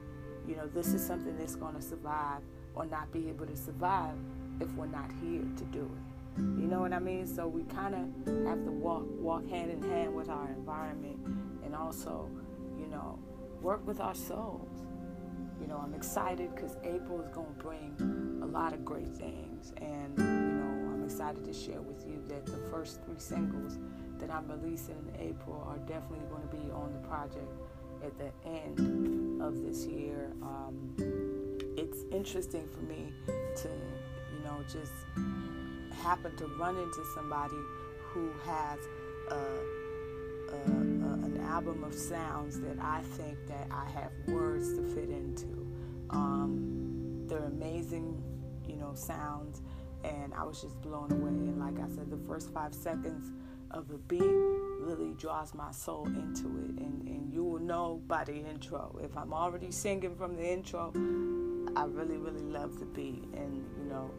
you 0.48 0.56
know, 0.56 0.68
this 0.68 0.94
is 0.94 1.04
something 1.04 1.36
that's 1.38 1.56
going 1.56 1.76
to 1.76 1.82
survive 1.82 2.42
or 2.76 2.86
not 2.86 3.12
be 3.12 3.30
able 3.30 3.48
to 3.48 3.56
survive 3.56 4.16
if 4.62 4.72
we're 4.74 4.86
not 4.86 5.12
here 5.24 5.42
to 5.42 5.64
do 5.66 5.82
it. 5.82 6.40
You 6.40 6.68
know 6.68 6.82
what 6.82 6.94
I 6.94 7.00
mean? 7.00 7.26
So 7.26 7.48
we 7.48 7.64
kind 7.64 7.96
of 7.96 8.48
have 8.48 8.64
to 8.64 8.72
walk 8.72 9.06
walk 9.20 9.48
hand 9.50 9.72
in 9.72 9.82
hand 9.90 10.16
with 10.16 10.30
our 10.30 10.50
environment 10.50 11.20
and 11.64 11.82
also, 11.82 12.30
know, 12.94 13.20
work 13.62 13.86
with 13.86 14.00
our 14.00 14.16
souls. 14.16 14.86
You 15.60 15.68
know, 15.68 15.78
I'm 15.78 15.94
excited 15.94 16.54
because 16.56 16.78
April 16.84 17.22
is 17.22 17.30
going 17.30 17.54
to 17.56 17.64
bring 17.64 18.40
a 18.42 18.46
lot 18.46 18.74
of 18.74 18.84
great 18.84 19.16
things 19.16 19.74
and 19.78 20.18
you 20.18 20.24
know, 20.24 20.94
I'm 20.94 21.04
excited 21.04 21.44
to 21.46 21.54
share 21.54 21.82
with 21.82 22.06
you 22.08 22.24
that 22.28 22.46
the 22.46 22.58
first 22.70 23.02
three 23.04 23.20
singles 23.20 23.78
that 24.20 24.30
I'm 24.30 24.48
releasing 24.50 24.96
in 25.14 25.22
April 25.22 25.64
are 25.68 25.78
definitely 25.80 26.26
going 26.30 26.42
to 26.42 26.56
be 26.56 26.72
on 26.72 26.94
the 26.94 27.08
project 27.08 27.52
at 28.04 28.18
the 28.18 28.32
end 28.48 29.42
of 29.42 29.62
this 29.62 29.86
year. 29.86 30.32
Um, 30.42 30.94
it's 31.78 32.04
interesting 32.12 32.68
for 32.68 32.82
me 32.82 33.14
to, 33.58 33.70
you 33.70 34.44
know, 34.44 34.64
just 34.64 34.94
happen 36.02 36.36
to 36.38 36.46
run 36.60 36.78
into 36.78 37.04
somebody 37.16 37.56
who 38.02 38.32
has 38.46 38.80
a, 39.30 39.36
a, 40.56 40.93
album 41.54 41.84
of 41.84 41.94
sounds 41.94 42.60
that 42.62 42.80
I 42.80 43.02
think 43.16 43.38
that 43.48 43.68
I 43.72 43.88
have 43.92 44.12
words 44.28 44.74
to 44.76 44.84
fit 44.96 45.10
into. 45.10 45.68
Um, 46.10 47.26
they're 47.28 47.46
amazing, 47.46 48.24
you 48.68 48.76
know, 48.76 48.94
sounds 48.96 49.62
and 50.04 50.34
I 50.34 50.44
was 50.44 50.62
just 50.62 50.80
blown 50.82 51.12
away. 51.12 51.30
And 51.30 51.60
like 51.60 51.80
I 51.80 51.88
said, 51.94 52.10
the 52.10 52.20
first 52.28 52.54
five 52.54 52.74
seconds 52.74 53.32
of 53.72 53.88
the 53.88 53.98
beat 53.98 54.22
really 54.22 55.14
draws 55.14 55.54
my 55.54 55.72
soul 55.72 56.06
into 56.06 56.48
it, 56.48 56.82
and, 56.84 57.08
and 57.08 57.34
you 57.34 57.44
will 57.44 57.60
know 57.60 58.02
by 58.08 58.24
the 58.24 58.36
intro. 58.36 59.00
If 59.02 59.18
I'm 59.18 59.34
already 59.34 59.72
singing 59.72 60.16
from 60.16 60.36
the 60.36 60.46
intro, 60.46 60.92
I 61.76 61.86
really, 61.86 62.18
really 62.18 62.44
love 62.44 62.80
the 62.80 62.86
beat, 62.86 63.24
and 63.34 63.66
you 63.78 63.86
know, 63.86 64.12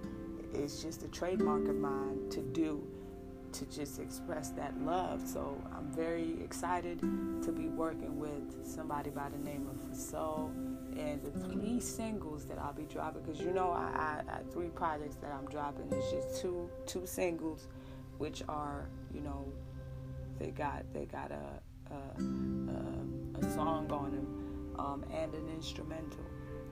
it's 0.54 0.82
just 0.82 1.02
a 1.02 1.08
trademark 1.08 1.68
of 1.68 1.76
mine 1.76 2.28
to 2.30 2.40
do 2.40 2.82
to 3.54 3.66
just 3.66 4.00
express 4.00 4.50
that 4.50 4.78
love. 4.82 5.26
So 5.26 5.56
I'm 5.74 5.86
very 5.92 6.34
excited 6.42 7.00
to 7.00 7.52
be 7.52 7.68
working 7.68 8.18
with 8.18 8.66
somebody 8.66 9.10
by 9.10 9.28
the 9.28 9.38
name 9.38 9.68
of 9.68 9.96
Soul 9.96 10.50
and 10.96 11.22
the 11.22 11.30
three 11.46 11.78
singles 11.80 12.44
that 12.46 12.58
I'll 12.58 12.72
be 12.72 12.84
dropping. 12.84 13.22
Because 13.22 13.40
you 13.40 13.52
know 13.52 13.70
I, 13.70 14.22
I, 14.28 14.32
I 14.34 14.52
three 14.52 14.68
projects 14.68 15.16
that 15.16 15.30
I'm 15.30 15.46
dropping 15.46 15.92
is 15.92 16.10
just 16.10 16.42
two 16.42 16.68
two 16.86 17.06
singles 17.06 17.68
which 18.18 18.42
are 18.48 18.88
you 19.12 19.20
know 19.20 19.44
they 20.38 20.50
got 20.50 20.84
they 20.92 21.04
got 21.04 21.30
a 21.30 21.94
a, 21.94 23.42
a, 23.42 23.46
a 23.46 23.50
song 23.52 23.90
on 23.92 24.10
them 24.10 24.74
um, 24.78 25.04
and 25.12 25.32
an 25.34 25.48
instrumental. 25.54 26.24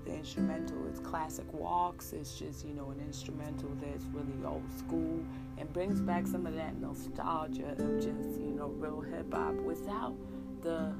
The 0.05 0.15
instrumental 0.15 0.85
is 0.89 0.99
classic 0.99 1.53
walks. 1.53 2.13
It's 2.13 2.37
just 2.37 2.67
you 2.67 2.75
know 2.75 2.91
an 2.91 2.99
instrumental 3.01 3.71
that's 3.81 4.05
really 4.07 4.45
old 4.45 4.69
school 4.77 5.25
and 5.59 5.73
brings 5.73 6.01
back 6.01 6.27
some 6.27 6.47
of 6.47 6.55
that 6.55 6.81
nostalgia 6.81 7.73
of 7.79 7.97
just 7.97 8.41
you 8.41 8.53
know 8.53 8.69
real 8.69 9.01
hip-hop 9.01 9.55
without 9.55 10.15
the 10.63 10.93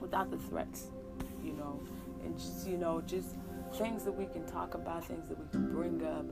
without 0.00 0.30
the 0.30 0.38
threats 0.38 0.90
you 1.42 1.52
know 1.52 1.80
and 2.24 2.36
just 2.38 2.66
you 2.66 2.76
know 2.76 3.00
just 3.02 3.36
things 3.76 4.04
that 4.04 4.12
we 4.12 4.26
can 4.26 4.46
talk 4.46 4.74
about, 4.74 5.04
things 5.04 5.28
that 5.28 5.38
we 5.38 5.46
can 5.50 5.70
bring 5.72 6.02
up 6.04 6.24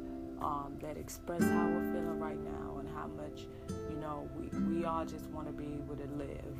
um, 0.44 0.76
that 0.80 0.96
express 0.96 1.42
how 1.42 1.66
we're 1.68 1.92
feeling 1.92 2.18
right 2.18 2.40
now 2.42 2.78
and 2.78 2.88
how 2.88 3.06
much 3.06 3.46
you 3.90 3.96
know 3.96 4.28
we 4.36 4.48
we 4.74 4.84
all 4.84 5.04
just 5.04 5.26
want 5.26 5.46
to 5.46 5.52
be 5.52 5.64
able 5.74 5.96
to 5.96 6.06
live. 6.16 6.56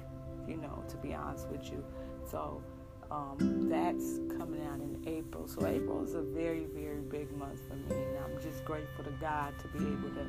You 0.47 0.57
know, 0.57 0.83
to 0.89 0.97
be 0.97 1.15
honest 1.15 1.49
with 1.49 1.65
you, 1.71 1.85
so. 2.31 2.63
Um, 3.11 3.69
that's 3.69 4.21
coming 4.39 4.65
out 4.67 4.81
in 4.81 5.03
April. 5.07 5.47
So 5.47 5.67
April 5.67 6.03
is 6.03 6.15
a 6.15 6.23
very, 6.23 6.65
very 6.75 7.03
big 7.03 7.31
month 7.37 7.61
for 7.69 7.75
me, 7.75 7.95
and 7.95 8.17
I'm 8.25 8.41
just 8.41 8.65
grateful 8.65 9.05
to 9.05 9.11
God 9.21 9.53
to 9.59 9.69
be 9.69 9.85
able 9.85 10.09
to, 10.15 10.27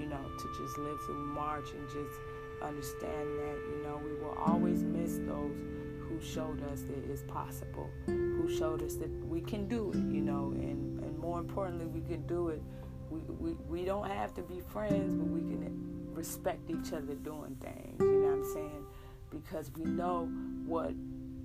you 0.00 0.06
know, 0.06 0.20
to 0.38 0.48
just 0.58 0.78
live 0.78 0.98
through 1.04 1.26
March 1.26 1.70
and 1.72 1.88
just 1.88 2.18
understand 2.62 3.38
that, 3.38 3.58
you 3.70 3.82
know, 3.84 4.00
we 4.02 4.14
will 4.14 4.36
always 4.44 4.82
miss 4.82 5.18
those 5.18 5.56
who 6.00 6.20
showed 6.20 6.62
us 6.72 6.82
that 6.82 7.08
it's 7.10 7.22
possible, 7.22 7.88
who 8.06 8.50
showed 8.58 8.82
us 8.82 8.94
that 8.96 9.10
we 9.26 9.40
can 9.40 9.68
do 9.68 9.90
it, 9.90 9.96
you 10.12 10.22
know, 10.22 10.52
and, 10.56 11.00
and 11.04 11.18
more 11.18 11.38
importantly, 11.38 11.86
we 11.86 12.00
can 12.00 12.26
do 12.26 12.48
it. 12.48 12.62
We, 13.10 13.20
we, 13.20 13.52
we 13.68 13.84
don't 13.84 14.08
have 14.08 14.34
to 14.34 14.42
be 14.42 14.60
friends, 14.60 15.14
but 15.14 15.26
we 15.28 15.40
can 15.40 16.10
respect 16.12 16.70
each 16.70 16.92
other 16.92 17.14
doing 17.14 17.56
things, 17.60 18.00
you 18.00 18.06
know 18.06 18.28
what 18.28 18.38
I'm 18.38 18.52
saying? 18.54 18.86
because 19.30 19.70
we 19.76 19.84
know 19.84 20.26
what 20.66 20.90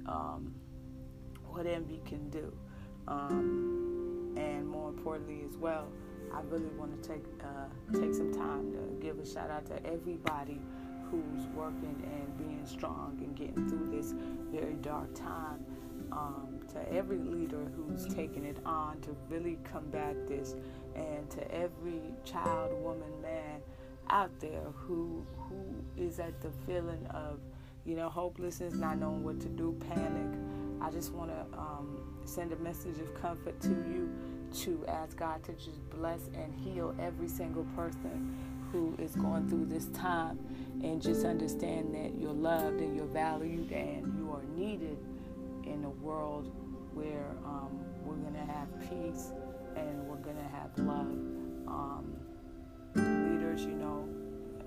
um, 0.05 0.53
what 1.47 1.65
envy 1.65 2.01
can 2.05 2.29
do. 2.29 2.51
Um, 3.07 4.33
and 4.35 4.67
more 4.67 4.89
importantly, 4.89 5.43
as 5.47 5.55
well, 5.57 5.87
I 6.35 6.41
really 6.49 6.69
want 6.77 7.01
to 7.01 7.09
take 7.09 7.23
uh, 7.41 7.97
take 7.97 8.13
some 8.13 8.33
time 8.33 8.73
to 8.73 8.79
give 9.01 9.19
a 9.19 9.25
shout 9.25 9.49
out 9.49 9.65
to 9.67 9.85
everybody 9.85 10.59
who's 11.09 11.45
working 11.55 11.95
and 12.03 12.37
being 12.37 12.65
strong 12.65 13.17
and 13.19 13.35
getting 13.35 13.69
through 13.69 13.89
this 13.95 14.13
very 14.51 14.75
dark 14.75 15.13
time. 15.13 15.65
Um, 16.11 16.59
to 16.71 16.93
every 16.93 17.17
leader 17.17 17.65
who's 17.75 18.05
taking 18.13 18.45
it 18.45 18.57
on 18.65 19.01
to 19.01 19.15
really 19.29 19.57
combat 19.63 20.27
this, 20.27 20.55
and 20.93 21.29
to 21.31 21.51
every 21.51 22.01
child, 22.25 22.73
woman, 22.81 23.21
man 23.21 23.61
out 24.09 24.31
there 24.39 24.61
who 24.75 25.25
who 25.37 25.55
is 25.97 26.19
at 26.19 26.39
the 26.41 26.51
feeling 26.65 27.05
of 27.07 27.39
you 27.85 27.95
know 27.95 28.09
hopelessness, 28.09 28.73
not 28.73 28.99
knowing 28.99 29.23
what 29.23 29.39
to 29.41 29.47
do, 29.47 29.75
panic. 29.89 30.37
I 30.81 30.91
just 30.91 31.13
want 31.13 31.31
to 31.31 31.57
um, 31.57 32.19
send 32.25 32.51
a 32.51 32.57
message 32.57 32.99
of 32.99 33.13
comfort 33.19 33.59
to 33.61 33.69
you 33.69 34.09
to 34.63 34.85
ask 34.87 35.17
God 35.17 35.43
to 35.43 35.53
just 35.53 35.89
bless 35.89 36.29
and 36.33 36.53
heal 36.53 36.95
every 36.99 37.27
single 37.27 37.65
person 37.75 38.35
who 38.71 38.95
is 38.99 39.15
going 39.15 39.47
through 39.49 39.65
this 39.65 39.87
time 39.87 40.39
and 40.81 41.01
just 41.01 41.25
understand 41.25 41.93
that 41.93 42.19
you're 42.19 42.33
loved 42.33 42.79
and 42.79 42.95
you're 42.95 43.05
valued 43.05 43.71
and 43.71 44.17
you 44.17 44.31
are 44.31 44.43
needed 44.55 44.97
in 45.65 45.83
a 45.85 45.89
world 45.89 46.51
where 46.93 47.31
um, 47.45 47.79
we're 48.03 48.15
going 48.15 48.33
to 48.33 48.51
have 48.51 48.67
peace 48.89 49.31
and 49.75 50.07
we're 50.07 50.15
going 50.17 50.37
to 50.37 50.49
have 50.55 50.69
love. 50.77 51.11
Um, 51.67 52.15
leaders, 52.95 53.61
you 53.61 53.75
know, 53.75 54.07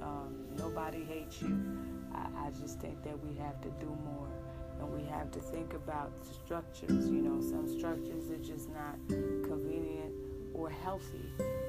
um, 0.03 0.35
nobody 0.57 1.05
hates 1.05 1.41
you. 1.41 1.79
I, 2.15 2.47
I 2.47 2.51
just 2.51 2.81
think 2.81 3.03
that 3.05 3.19
we 3.25 3.37
have 3.39 3.61
to 3.63 3.69
do 3.81 3.87
more 4.05 4.29
and 4.81 4.93
we 4.93 5.05
have 5.09 5.31
to 5.33 5.41
think 5.41 5.75
about 5.75 6.13
structures. 6.45 7.09
You 7.09 7.23
know, 7.23 7.41
some 7.41 7.69
structures 7.69 8.31
are 8.31 8.39
just 8.39 8.69
not 8.71 8.97
convenient 9.09 10.13
or 10.55 10.71
healthy 10.71 11.27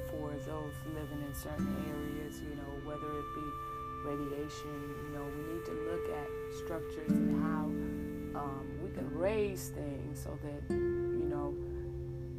for 0.09 0.31
those 0.45 0.73
living 0.93 1.21
in 1.27 1.33
certain 1.33 1.75
areas. 1.87 2.41
You 2.41 2.55
know, 2.55 2.87
whether 2.87 3.07
it 3.07 3.25
be 3.35 3.69
radiation. 4.03 4.95
You 5.03 5.17
know, 5.17 5.25
we 5.35 5.53
need 5.53 5.65
to 5.65 5.71
look 5.71 6.09
at 6.09 6.27
structures 6.63 7.11
and 7.11 7.43
how 7.43 8.39
um, 8.39 8.67
we 8.83 8.89
can 8.91 9.09
raise 9.13 9.69
things 9.69 10.23
so 10.23 10.37
that 10.43 10.73
you 10.73 11.27
know 11.29 11.53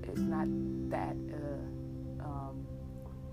it's 0.02 0.20
not 0.20 0.46
that. 0.90 1.16
Uh, 1.32 2.24
um, 2.24 2.66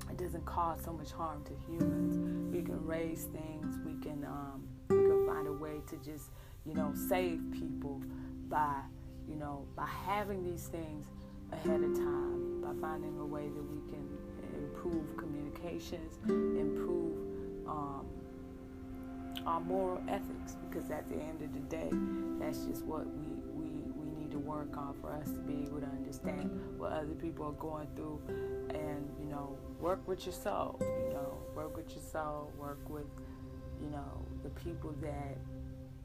it 0.09 0.17
doesn't 0.17 0.45
cause 0.45 0.79
so 0.83 0.93
much 0.93 1.11
harm 1.11 1.43
to 1.45 1.53
humans. 1.67 2.53
We 2.53 2.61
can 2.61 2.85
raise 2.85 3.25
things. 3.25 3.77
We 3.85 3.93
can 4.01 4.23
um, 4.25 4.67
we 4.89 4.95
can 4.95 5.25
find 5.25 5.47
a 5.47 5.53
way 5.53 5.81
to 5.89 5.95
just 5.97 6.31
you 6.67 6.73
know, 6.73 6.91
save 7.09 7.41
people 7.51 8.01
by, 8.49 8.75
you 9.29 9.35
know, 9.35 9.65
by 9.75 9.85
having 9.85 10.43
these 10.43 10.67
things 10.67 11.05
ahead 11.51 11.81
of 11.81 11.95
time, 11.95 12.61
by 12.61 12.73
finding 12.81 13.17
a 13.19 13.25
way 13.25 13.47
that 13.47 13.63
we 13.63 13.79
can 13.89 14.07
improve 14.55 15.15
communications, 15.17 16.19
improve 16.27 17.17
um, 17.67 18.05
our 19.45 19.61
moral 19.61 20.01
ethics, 20.09 20.57
because 20.69 20.91
at 20.91 21.07
the 21.07 21.15
end 21.15 21.41
of 21.41 21.53
the 21.53 21.59
day, 21.61 21.89
that's 22.39 22.65
just 22.65 22.83
what 22.83 23.05
we, 23.15 23.27
we, 23.53 23.69
we 23.95 24.19
need 24.19 24.31
to 24.31 24.39
work 24.39 24.75
on 24.77 24.93
for 24.99 25.11
us 25.11 25.27
to 25.27 25.39
be 25.39 25.63
able 25.63 25.79
to 25.79 25.87
understand 25.87 26.51
what 26.77 26.91
other 26.91 27.15
people 27.21 27.45
are 27.45 27.51
going 27.53 27.87
through 27.95 28.19
and, 28.69 29.09
you 29.19 29.29
know, 29.29 29.57
work 29.79 30.05
with 30.07 30.25
your 30.25 30.33
soul, 30.33 30.77
you 30.81 31.13
know, 31.13 31.37
work 31.55 31.77
with 31.77 31.89
your 31.91 32.03
soul, 32.03 32.51
work 32.59 32.79
with, 32.89 33.07
you 33.81 33.89
know, 33.89 34.25
the 34.43 34.49
people 34.49 34.93
that 35.01 35.37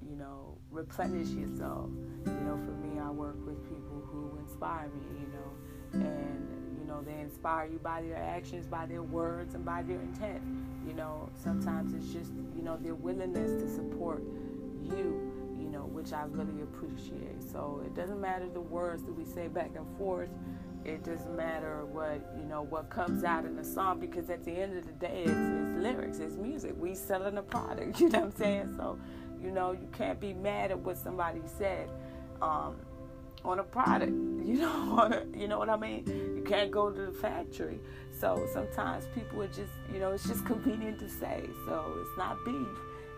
you 0.08 0.16
know, 0.16 0.58
replenish 0.70 1.28
yourself. 1.28 1.90
You 2.26 2.32
know, 2.32 2.58
for 2.64 2.72
me, 2.86 3.00
I 3.00 3.10
work 3.10 3.36
with 3.46 3.62
people 3.64 4.02
who 4.10 4.38
inspire 4.38 4.88
me, 4.88 5.20
you 5.20 5.28
know, 5.32 6.06
and, 6.06 6.78
you 6.78 6.86
know, 6.86 7.02
they 7.02 7.20
inspire 7.20 7.66
you 7.66 7.78
by 7.78 8.02
their 8.02 8.16
actions, 8.16 8.66
by 8.66 8.86
their 8.86 9.02
words, 9.02 9.54
and 9.54 9.64
by 9.64 9.82
their 9.82 10.00
intent. 10.00 10.42
You 10.86 10.94
know, 10.94 11.28
sometimes 11.36 11.94
it's 11.94 12.12
just, 12.12 12.32
you 12.56 12.62
know, 12.62 12.76
their 12.76 12.94
willingness 12.94 13.62
to 13.62 13.68
support 13.68 14.22
you, 14.82 15.32
you 15.58 15.68
know, 15.68 15.84
which 15.84 16.12
I 16.12 16.24
really 16.24 16.62
appreciate. 16.62 17.42
So 17.50 17.82
it 17.84 17.94
doesn't 17.94 18.20
matter 18.20 18.48
the 18.48 18.60
words 18.60 19.02
that 19.04 19.12
we 19.12 19.24
say 19.24 19.48
back 19.48 19.70
and 19.76 19.86
forth. 19.98 20.30
It 20.84 21.04
doesn't 21.04 21.36
matter 21.36 21.84
what 21.84 22.20
you 22.36 22.42
know 22.42 22.62
what 22.62 22.90
comes 22.90 23.22
out 23.22 23.44
in 23.44 23.54
the 23.54 23.62
song 23.62 24.00
because 24.00 24.30
at 24.30 24.44
the 24.44 24.50
end 24.50 24.76
of 24.76 24.84
the 24.84 24.92
day, 24.92 25.22
it's, 25.22 25.30
it's 25.30 25.82
lyrics, 25.82 26.18
it's 26.18 26.34
music. 26.34 26.74
We 26.76 26.94
selling 26.96 27.38
a 27.38 27.42
product. 27.42 28.00
You 28.00 28.08
know 28.08 28.18
what 28.20 28.32
I'm 28.32 28.36
saying? 28.36 28.74
So 28.76 28.98
you 29.42 29.50
know, 29.50 29.72
you 29.72 29.88
can't 29.96 30.20
be 30.20 30.32
mad 30.32 30.70
at 30.70 30.78
what 30.78 30.96
somebody 30.96 31.40
said 31.58 31.88
um, 32.40 32.76
on 33.44 33.58
a 33.58 33.64
product. 33.64 34.12
You 34.42 34.58
know, 34.58 35.22
you 35.36 35.46
know 35.46 35.60
what 35.60 35.70
I 35.70 35.76
mean. 35.76 36.04
You 36.36 36.42
can't 36.44 36.72
go 36.72 36.90
to 36.90 37.06
the 37.06 37.12
factory. 37.12 37.78
So 38.10 38.44
sometimes 38.52 39.04
people 39.14 39.40
are 39.40 39.46
just, 39.46 39.70
you 39.92 40.00
know, 40.00 40.10
it's 40.10 40.26
just 40.26 40.44
convenient 40.44 40.98
to 40.98 41.08
say. 41.08 41.44
So 41.64 41.94
it's 42.00 42.18
not 42.18 42.44
beef. 42.44 42.66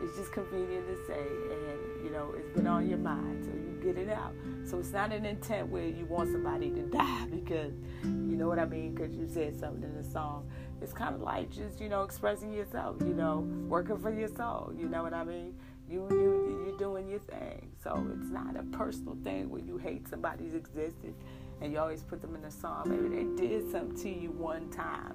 It's 0.03 0.17
just 0.19 0.33
convenient 0.33 0.87
to 0.87 0.97
say, 1.07 1.19
and 1.21 2.05
you 2.05 2.11
know, 2.11 2.35
it's 2.37 2.49
been 2.51 2.67
on 2.67 2.89
your 2.89 2.99
mind, 2.99 3.45
so 3.45 3.53
you 3.53 3.81
get 3.83 3.97
it 3.97 4.11
out. 4.11 4.35
So 4.67 4.79
it's 4.79 4.93
not 4.93 5.13
an 5.13 5.25
intent 5.25 5.69
where 5.69 5.87
you 5.87 6.05
want 6.05 6.31
somebody 6.31 6.71
to 6.71 6.83
die 6.91 7.27
because, 7.31 7.73
you 8.03 8.37
know 8.37 8.49
what 8.49 8.59
I 8.59 8.67
mean, 8.67 8.95
because 8.95 9.15
you 9.15 9.27
said 9.27 9.59
something 9.59 9.83
in 9.83 9.97
the 9.97 10.05
song. 10.05 10.47
It's 10.83 10.93
kind 10.93 11.15
of 11.15 11.23
like 11.23 11.51
just, 11.51 11.81
you 11.81 11.89
know, 11.89 12.03
expressing 12.03 12.53
yourself, 12.53 12.97
you 13.01 13.15
know, 13.15 13.49
working 13.67 13.97
for 13.97 14.13
your 14.13 14.29
soul. 14.29 14.73
You 14.77 14.89
know 14.89 15.03
what 15.03 15.15
I 15.15 15.25
mean? 15.25 15.55
You 15.89 16.07
you 16.11 16.65
you're 16.67 16.79
doing 16.79 17.09
your 17.09 17.21
thing. 17.21 17.71
So 17.83 18.07
it's 18.19 18.31
not 18.31 18.57
a 18.57 18.63
personal 18.77 19.17
thing 19.23 19.51
where 19.51 19.61
you 19.61 19.77
hate 19.77 20.09
somebody's 20.09 20.55
existence 20.55 21.19
and 21.61 21.73
you 21.73 21.79
always 21.79 22.03
put 22.03 22.21
them 22.21 22.35
in 22.35 22.45
a 22.45 22.51
song. 22.51 22.85
Maybe 22.87 23.23
they 23.23 23.49
did 23.49 23.71
something 23.71 23.97
to 24.03 24.09
you 24.09 24.31
one 24.31 24.71
time. 24.71 25.15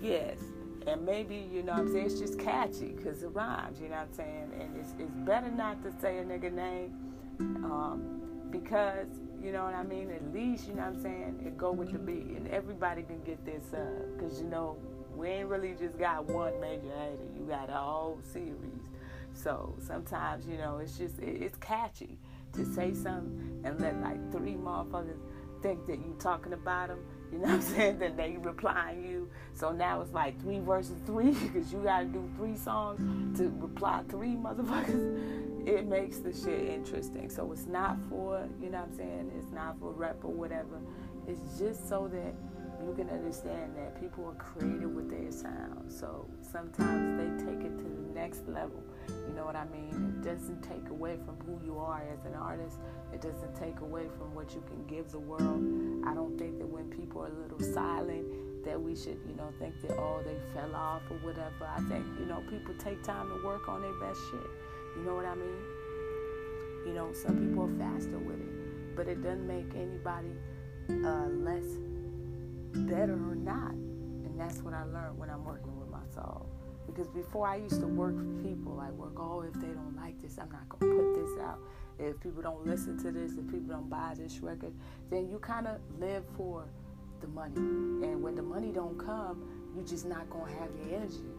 Yes. 0.00 0.38
And 0.86 1.04
maybe, 1.04 1.36
you 1.36 1.62
know 1.62 1.72
what 1.72 1.82
I'm 1.82 1.92
saying, 1.92 2.06
it's 2.06 2.18
just 2.18 2.38
catchy 2.38 2.88
because 2.88 3.22
it 3.22 3.28
rhymes, 3.28 3.80
you 3.80 3.88
know 3.88 3.96
what 3.96 4.08
I'm 4.08 4.12
saying? 4.12 4.50
And 4.58 4.76
it's, 4.76 4.94
it's 4.98 5.14
better 5.18 5.50
not 5.50 5.82
to 5.84 5.92
say 6.00 6.18
a 6.18 6.24
nigga 6.24 6.52
name 6.52 6.94
um, 7.38 8.20
because, 8.50 9.06
you 9.40 9.52
know 9.52 9.64
what 9.64 9.74
I 9.74 9.84
mean? 9.84 10.10
At 10.10 10.34
least, 10.34 10.66
you 10.66 10.74
know 10.74 10.82
what 10.82 10.96
I'm 10.96 11.02
saying, 11.02 11.42
it 11.46 11.56
go 11.56 11.70
with 11.70 11.92
the 11.92 11.98
beat. 11.98 12.26
And 12.36 12.48
everybody 12.48 13.02
can 13.02 13.22
get 13.22 13.44
this 13.44 13.64
because, 14.16 14.40
you 14.40 14.48
know, 14.48 14.76
we 15.14 15.28
ain't 15.28 15.48
really 15.48 15.74
just 15.78 15.98
got 15.98 16.26
one 16.26 16.60
major 16.60 16.90
hater. 16.98 17.28
You 17.38 17.46
got 17.48 17.70
a 17.70 17.74
whole 17.74 18.18
series. 18.32 18.82
So 19.34 19.74
sometimes, 19.86 20.46
you 20.46 20.56
know, 20.56 20.78
it's 20.78 20.98
just, 20.98 21.18
it, 21.18 21.42
it's 21.42 21.56
catchy 21.58 22.18
to 22.52 22.64
say 22.64 22.94
something 22.94 23.62
and 23.64 23.80
let 23.80 24.00
like 24.00 24.30
three 24.30 24.54
motherfuckers 24.54 25.18
think 25.62 25.86
that 25.86 25.98
you're 26.04 26.18
talking 26.18 26.52
about 26.52 26.88
them. 26.88 26.98
You 27.32 27.38
know 27.38 27.44
what 27.44 27.54
I'm 27.54 27.62
saying? 27.62 27.98
Then 27.98 28.16
they 28.16 28.36
replying 28.38 29.04
you. 29.04 29.30
So 29.54 29.72
now 29.72 30.00
it's 30.00 30.12
like 30.12 30.40
three 30.40 30.60
versus 30.60 30.96
three 31.06 31.30
because 31.52 31.72
you 31.72 31.80
got 31.82 32.00
to 32.00 32.06
do 32.06 32.28
three 32.36 32.56
songs 32.56 33.38
to 33.38 33.48
reply 33.58 34.02
three 34.08 34.36
motherfuckers. 34.36 35.38
It 35.64 35.86
makes 35.86 36.18
the 36.18 36.32
shit 36.32 36.68
interesting. 36.70 37.30
So 37.30 37.52
it's 37.52 37.66
not 37.66 37.96
for, 38.08 38.48
you 38.60 38.68
know 38.68 38.78
what 38.80 38.88
I'm 38.88 38.96
saying? 38.96 39.30
It's 39.38 39.52
not 39.52 39.78
for 39.78 39.92
rep 39.92 40.24
or 40.24 40.32
whatever. 40.32 40.80
It's 41.28 41.56
just 41.56 41.88
so 41.88 42.10
that 42.12 42.34
you 42.84 42.92
can 42.94 43.08
understand 43.10 43.76
that 43.76 44.00
people 44.00 44.26
are 44.26 44.34
creative 44.34 44.90
with 44.90 45.08
their 45.08 45.30
sound. 45.30 45.92
So 45.92 46.28
sometimes 46.40 47.16
they 47.16 47.44
take 47.44 47.60
it 47.60 47.78
to 47.78 47.84
the 47.84 48.12
next 48.12 48.48
level. 48.48 48.82
You 49.28 49.34
know 49.34 49.44
what 49.44 49.56
I 49.56 49.64
mean? 49.66 50.20
It 50.20 50.24
doesn't 50.24 50.62
take 50.62 50.88
away 50.90 51.18
from 51.24 51.36
who 51.46 51.64
you 51.64 51.78
are 51.78 52.02
as 52.12 52.24
an 52.24 52.34
artist. 52.34 52.78
It 53.12 53.20
doesn't 53.20 53.54
take 53.54 53.80
away 53.80 54.08
from 54.18 54.34
what 54.34 54.54
you 54.54 54.62
can 54.66 54.84
give 54.86 55.10
the 55.10 55.18
world. 55.18 55.62
I 56.06 56.14
don't 56.14 56.36
think 56.38 56.58
that 56.58 56.66
when 56.66 56.90
people 56.90 57.22
are 57.22 57.28
a 57.28 57.42
little 57.42 57.60
silent, 57.60 58.64
that 58.64 58.80
we 58.80 58.94
should, 58.94 59.18
you 59.26 59.34
know, 59.36 59.52
think 59.58 59.80
that 59.82 59.92
oh 59.98 60.22
they 60.24 60.36
fell 60.54 60.74
off 60.74 61.02
or 61.10 61.16
whatever. 61.18 61.66
I 61.66 61.80
think 61.88 62.04
you 62.18 62.26
know 62.26 62.42
people 62.48 62.74
take 62.78 63.02
time 63.02 63.28
to 63.28 63.44
work 63.44 63.68
on 63.68 63.82
their 63.82 63.94
best 63.94 64.20
shit. 64.30 64.50
You 64.96 65.02
know 65.04 65.14
what 65.14 65.24
I 65.24 65.34
mean? 65.34 65.62
You 66.86 66.94
know, 66.94 67.12
some 67.12 67.38
people 67.38 67.64
are 67.64 67.78
faster 67.78 68.18
with 68.18 68.40
it, 68.40 68.96
but 68.96 69.08
it 69.08 69.22
doesn't 69.22 69.46
make 69.46 69.70
anybody 69.74 70.34
uh, 71.04 71.26
less 71.28 71.64
better 72.72 73.14
or 73.14 73.34
not. 73.34 73.72
And 73.72 74.38
that's 74.38 74.62
what 74.62 74.74
I 74.74 74.84
learned 74.84 75.18
when 75.18 75.30
I'm 75.30 75.44
working 75.44 75.78
with 75.78 75.90
my 75.90 76.04
soul. 76.14 76.46
Because 76.86 77.08
before 77.08 77.46
I 77.46 77.56
used 77.56 77.80
to 77.80 77.86
work 77.86 78.16
for 78.16 78.42
people, 78.42 78.80
I 78.80 78.90
work, 78.90 79.14
oh, 79.16 79.42
if 79.42 79.54
they 79.54 79.68
don't 79.68 79.96
like 79.96 80.20
this, 80.20 80.38
I'm 80.38 80.50
not 80.50 80.68
going 80.68 80.90
to 80.90 81.02
put 81.02 81.14
this 81.14 81.42
out. 81.42 81.58
If 81.98 82.20
people 82.20 82.42
don't 82.42 82.66
listen 82.66 82.98
to 83.04 83.12
this, 83.12 83.32
if 83.32 83.46
people 83.46 83.74
don't 83.74 83.88
buy 83.88 84.14
this 84.16 84.40
record, 84.40 84.72
then 85.10 85.28
you 85.28 85.38
kind 85.38 85.66
of 85.66 85.78
live 85.98 86.24
for 86.36 86.64
the 87.20 87.28
money. 87.28 87.56
And 87.56 88.22
when 88.22 88.34
the 88.34 88.42
money 88.42 88.72
don't 88.72 88.98
come, 88.98 89.48
you're 89.74 89.84
just 89.84 90.06
not 90.06 90.28
going 90.28 90.52
to 90.52 90.58
have 90.60 90.70
the 90.84 90.96
energy. 90.96 91.32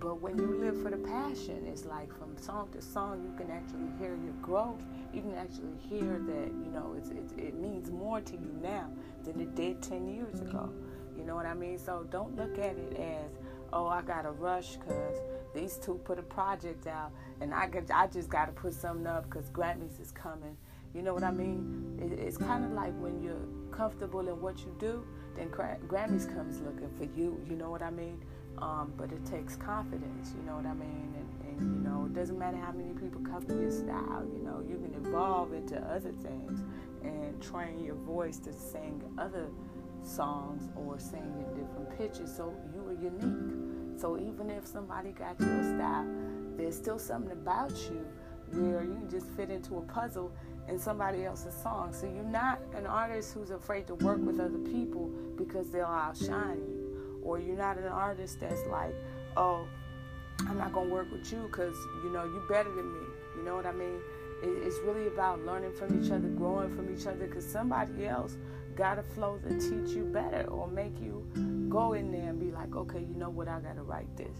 But 0.00 0.22
when 0.22 0.38
you 0.38 0.46
live 0.46 0.82
for 0.82 0.90
the 0.90 0.96
passion, 0.96 1.66
it's 1.66 1.84
like 1.84 2.10
from 2.18 2.36
song 2.38 2.68
to 2.72 2.80
song, 2.80 3.22
you 3.22 3.36
can 3.36 3.50
actually 3.50 3.90
hear 3.98 4.16
your 4.16 4.32
growth. 4.40 4.82
You 5.12 5.20
can 5.20 5.34
actually 5.34 5.76
hear 5.78 6.22
that, 6.26 6.48
you 6.64 6.70
know, 6.72 6.94
it's, 6.96 7.10
it, 7.10 7.38
it 7.38 7.54
means 7.54 7.90
more 7.90 8.20
to 8.22 8.32
you 8.32 8.58
now 8.62 8.88
than 9.24 9.40
it 9.40 9.54
did 9.54 9.82
10 9.82 10.08
years 10.08 10.40
ago. 10.40 10.72
You 11.18 11.24
know 11.24 11.34
what 11.34 11.44
I 11.44 11.52
mean? 11.52 11.76
So 11.76 12.06
don't 12.10 12.34
look 12.34 12.58
at 12.58 12.76
it 12.78 12.96
as, 12.98 13.30
oh, 13.72 13.86
I 13.86 14.02
got 14.02 14.22
to 14.22 14.30
rush 14.30 14.76
because, 14.76 15.16
these 15.54 15.76
two 15.76 15.94
put 16.04 16.18
a 16.18 16.22
project 16.22 16.86
out, 16.86 17.10
and 17.40 17.52
I 17.52 17.66
got, 17.66 17.90
I 17.92 18.06
just 18.06 18.28
got 18.28 18.46
to 18.46 18.52
put 18.52 18.72
something 18.72 19.06
up 19.06 19.28
because 19.28 19.50
Grammys 19.50 20.00
is 20.00 20.12
coming. 20.12 20.56
You 20.94 21.02
know 21.02 21.14
what 21.14 21.22
I 21.22 21.30
mean? 21.30 21.98
It, 22.00 22.18
it's 22.18 22.36
kind 22.36 22.64
of 22.64 22.72
like 22.72 22.92
when 23.00 23.22
you're 23.22 23.46
comfortable 23.70 24.20
in 24.20 24.40
what 24.40 24.60
you 24.60 24.74
do, 24.78 25.04
then 25.36 25.48
Grammys 25.48 26.32
comes 26.34 26.60
looking 26.60 26.90
for 26.96 27.04
you. 27.18 27.40
You 27.48 27.56
know 27.56 27.70
what 27.70 27.82
I 27.82 27.90
mean? 27.90 28.22
Um, 28.58 28.92
but 28.96 29.12
it 29.12 29.24
takes 29.24 29.56
confidence. 29.56 30.32
You 30.36 30.42
know 30.46 30.56
what 30.56 30.66
I 30.66 30.74
mean? 30.74 31.14
And, 31.16 31.58
and 31.58 31.76
you 31.76 31.88
know, 31.90 32.06
it 32.06 32.14
doesn't 32.14 32.38
matter 32.38 32.56
how 32.56 32.72
many 32.72 32.92
people 32.92 33.20
copy 33.22 33.54
your 33.54 33.70
style. 33.70 34.26
You 34.32 34.42
know, 34.42 34.62
you 34.68 34.76
can 34.76 34.94
evolve 35.06 35.52
into 35.52 35.78
other 35.78 36.12
things 36.22 36.62
and 37.02 37.40
train 37.40 37.82
your 37.84 37.94
voice 37.94 38.38
to 38.40 38.52
sing 38.52 39.02
other 39.18 39.46
songs 40.02 40.68
or 40.76 40.98
sing 40.98 41.22
in 41.38 41.60
different 41.60 41.96
pitches 41.98 42.34
so 42.34 42.54
you 42.74 42.86
are 42.88 42.92
unique. 42.92 43.98
So 44.00 44.18
even 44.18 44.50
if 44.50 44.66
somebody 44.66 45.12
got 45.12 45.38
your 45.40 45.62
style, 45.62 46.06
there's 46.56 46.76
still 46.76 46.98
something 46.98 47.32
about 47.32 47.72
you 47.90 48.06
where 48.52 48.82
you 48.82 49.06
just 49.10 49.28
fit 49.30 49.50
into 49.50 49.76
a 49.76 49.82
puzzle 49.82 50.32
in 50.68 50.78
somebody 50.78 51.24
else's 51.24 51.54
song. 51.54 51.92
So 51.92 52.06
you're 52.06 52.24
not 52.24 52.60
an 52.74 52.86
artist 52.86 53.34
who's 53.34 53.50
afraid 53.50 53.86
to 53.88 53.94
work 53.96 54.18
with 54.20 54.40
other 54.40 54.58
people 54.58 55.10
because 55.36 55.70
they'll 55.70 55.84
outshine 55.84 56.58
you. 56.58 57.20
Or 57.22 57.38
you're 57.38 57.56
not 57.56 57.78
an 57.78 57.86
artist 57.86 58.40
that's 58.40 58.66
like, 58.66 58.94
oh, 59.36 59.66
I'm 60.48 60.56
not 60.56 60.72
gonna 60.72 60.88
work 60.88 61.10
with 61.12 61.30
you 61.30 61.46
because 61.50 61.76
you 62.02 62.10
know 62.10 62.24
you're 62.24 62.48
better 62.48 62.70
than 62.74 62.92
me. 62.92 63.06
You 63.36 63.44
know 63.44 63.54
what 63.54 63.66
I 63.66 63.72
mean? 63.72 64.00
It's 64.42 64.78
really 64.86 65.06
about 65.06 65.44
learning 65.44 65.72
from 65.74 66.02
each 66.02 66.10
other, 66.10 66.28
growing 66.28 66.74
from 66.74 66.92
each 66.94 67.06
other, 67.06 67.26
because 67.26 67.44
somebody 67.44 68.06
else 68.06 68.38
got 68.76 68.98
a 68.98 69.02
flow 69.02 69.38
to 69.38 69.50
teach 69.58 69.94
you 69.94 70.04
better 70.04 70.44
or 70.48 70.68
make 70.68 70.98
you 71.00 71.26
go 71.68 71.92
in 71.92 72.10
there 72.10 72.28
and 72.30 72.40
be 72.40 72.50
like, 72.50 72.74
okay, 72.74 73.00
you 73.00 73.14
know 73.14 73.30
what, 73.30 73.48
I 73.48 73.60
gotta 73.60 73.82
write 73.82 74.16
this. 74.16 74.36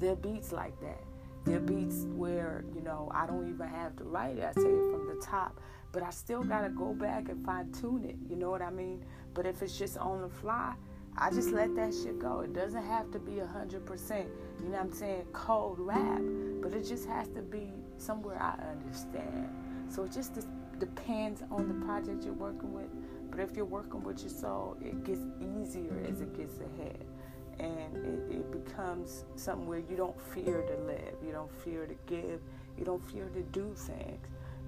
There 0.00 0.12
are 0.12 0.16
beats 0.16 0.52
like 0.52 0.78
that. 0.80 1.00
There 1.44 1.58
are 1.58 1.60
beats 1.60 2.06
where, 2.14 2.64
you 2.74 2.80
know, 2.80 3.10
I 3.14 3.26
don't 3.26 3.48
even 3.48 3.68
have 3.68 3.96
to 3.96 4.04
write 4.04 4.38
it. 4.38 4.44
I 4.44 4.52
say 4.52 4.68
it 4.68 4.90
from 4.90 5.06
the 5.06 5.20
top. 5.24 5.60
But 5.92 6.02
I 6.02 6.10
still 6.10 6.42
gotta 6.42 6.70
go 6.70 6.92
back 6.92 7.28
and 7.28 7.44
fine 7.44 7.70
tune 7.72 8.04
it. 8.04 8.16
You 8.28 8.36
know 8.36 8.50
what 8.50 8.62
I 8.62 8.70
mean? 8.70 9.04
But 9.34 9.46
if 9.46 9.62
it's 9.62 9.78
just 9.78 9.96
on 9.98 10.22
the 10.22 10.28
fly, 10.28 10.74
I 11.16 11.30
just 11.30 11.50
let 11.50 11.76
that 11.76 11.94
shit 11.94 12.18
go. 12.18 12.40
It 12.40 12.52
doesn't 12.52 12.82
have 12.84 13.12
to 13.12 13.20
be 13.20 13.38
a 13.38 13.46
hundred 13.46 13.86
percent, 13.86 14.28
you 14.58 14.66
know 14.66 14.72
what 14.72 14.80
I'm 14.80 14.92
saying, 14.92 15.26
cold 15.32 15.78
rap. 15.78 16.20
But 16.60 16.74
it 16.74 16.84
just 16.88 17.06
has 17.06 17.28
to 17.28 17.42
be 17.42 17.70
somewhere 17.98 18.40
I 18.42 18.58
understand. 18.72 19.48
So 19.88 20.04
it 20.04 20.12
just 20.12 20.32
depends 20.80 21.42
on 21.50 21.68
the 21.68 21.86
project 21.86 22.24
you're 22.24 22.34
working 22.34 22.72
with. 22.72 22.88
But 23.34 23.42
if 23.42 23.56
you're 23.56 23.64
working 23.64 24.04
with 24.04 24.20
your 24.20 24.30
soul, 24.30 24.76
it 24.80 25.02
gets 25.02 25.22
easier 25.40 26.00
as 26.08 26.20
it 26.20 26.36
gets 26.36 26.54
ahead. 26.60 27.04
And 27.58 27.96
it, 27.96 28.36
it 28.36 28.64
becomes 28.64 29.24
something 29.34 29.66
where 29.66 29.80
you 29.80 29.96
don't 29.96 30.20
fear 30.20 30.62
to 30.62 30.76
live, 30.84 31.14
you 31.24 31.32
don't 31.32 31.50
fear 31.64 31.86
to 31.86 31.94
give, 32.06 32.40
you 32.78 32.84
don't 32.84 33.02
fear 33.10 33.28
to 33.30 33.42
do 33.42 33.74
things. 33.74 34.26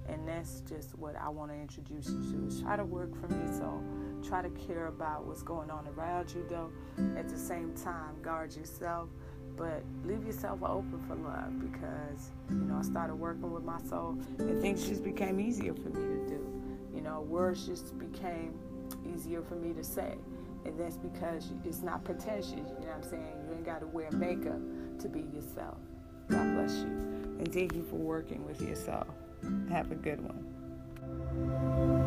And 0.09 0.27
that's 0.27 0.61
just 0.61 0.97
what 0.97 1.15
I 1.15 1.29
want 1.29 1.51
to 1.51 1.57
introduce 1.57 2.09
you 2.09 2.31
to 2.31 2.47
is 2.47 2.61
try 2.61 2.75
to 2.75 2.83
work 2.83 3.13
from 3.21 3.41
your 3.41 3.53
soul. 3.53 3.83
Try 4.25 4.41
to 4.41 4.49
care 4.49 4.87
about 4.87 5.25
what's 5.25 5.43
going 5.43 5.69
on 5.69 5.87
around 5.87 6.33
you 6.33 6.45
though. 6.49 6.71
At 7.17 7.29
the 7.29 7.37
same 7.37 7.73
time, 7.73 8.21
guard 8.21 8.53
yourself 8.55 9.09
but 9.57 9.81
leave 10.05 10.23
yourself 10.23 10.61
open 10.61 11.03
for 11.07 11.15
love 11.15 11.59
because 11.59 12.29
you 12.51 12.57
know 12.57 12.77
I 12.77 12.83
started 12.83 13.15
working 13.15 13.51
with 13.51 13.63
my 13.63 13.79
soul 13.89 14.15
and 14.37 14.61
things 14.61 14.87
just 14.87 15.03
became 15.03 15.39
easier 15.39 15.73
for 15.73 15.89
me 15.89 15.95
to 15.95 16.27
do. 16.27 16.56
Know, 17.07 17.21
words 17.21 17.65
just 17.65 17.97
became 17.97 18.53
easier 19.15 19.41
for 19.41 19.55
me 19.55 19.73
to 19.73 19.81
say, 19.81 20.17
and 20.65 20.77
that's 20.77 20.97
because 20.97 21.53
it's 21.63 21.81
not 21.81 22.03
pretentious. 22.03 22.51
You 22.51 22.59
know 22.59 22.87
what 22.87 22.95
I'm 22.95 23.03
saying? 23.03 23.33
You 23.47 23.53
ain't 23.53 23.65
got 23.65 23.79
to 23.79 23.87
wear 23.87 24.11
makeup 24.11 24.59
to 24.99 25.07
be 25.07 25.21
yourself. 25.33 25.77
God 26.27 26.53
bless 26.55 26.75
you, 26.79 26.87
and 27.39 27.53
thank 27.53 27.73
you 27.75 27.83
for 27.83 27.95
working 27.95 28.45
with 28.45 28.61
yourself. 28.61 29.07
Have 29.69 29.89
a 29.93 29.95
good 29.95 30.19
one. 30.21 32.06